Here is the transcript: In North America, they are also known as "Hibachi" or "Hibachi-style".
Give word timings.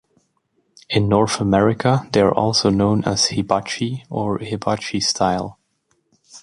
In 0.89 1.07
North 1.09 1.39
America, 1.39 2.09
they 2.11 2.21
are 2.21 2.33
also 2.33 2.71
known 2.71 3.03
as 3.03 3.27
"Hibachi" 3.27 4.03
or 4.09 4.39
"Hibachi-style". 4.39 5.59